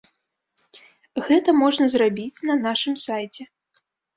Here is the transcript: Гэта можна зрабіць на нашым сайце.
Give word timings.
Гэта 1.27 1.49
можна 1.61 1.85
зрабіць 1.97 2.45
на 2.51 2.59
нашым 2.65 2.95
сайце. 3.07 3.41